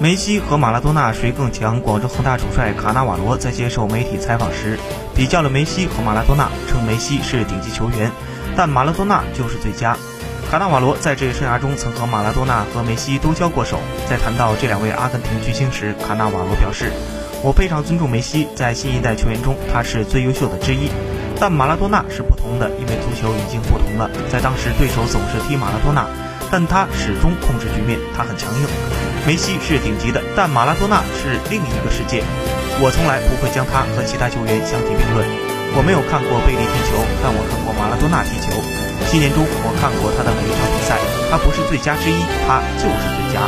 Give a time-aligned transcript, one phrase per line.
[0.00, 1.80] 梅西和马拉多纳谁更强？
[1.80, 4.78] 广州恒大主帅卡纳瓦罗在接受媒体采访时，
[5.12, 8.12] 比较了梅西和马拉多纳，称梅西是顶级球员，
[8.56, 9.96] 但马拉多纳就是最佳。
[10.48, 13.80] 卡纳瓦罗在职业生涯中曾和马拉多纳和梅西都交过手。
[14.08, 16.92] 在谈到这两位阿根廷巨星时，卡纳瓦罗表示
[17.42, 20.88] ：“我非常尊重梅西，在新一代球员中他是最优秀的之一。
[21.40, 24.08] 但马拉多纳是不同的，因为足球已经不同了。
[24.30, 26.06] 在当时，对手总是踢马拉多纳。”
[26.50, 28.66] 但他始终控制局面，他很强硬。
[29.26, 32.24] 梅西是顶级的，但马拉多纳是另一个世界。
[32.80, 35.26] 我从来不会将他和其他球员相提并论。
[35.76, 38.56] 我没有看过贝利踢球，但我看过马拉多纳踢球。
[39.10, 40.96] 七年中，我看过他的每一场比赛。
[41.30, 43.44] 他不是最佳之一，他就是最佳。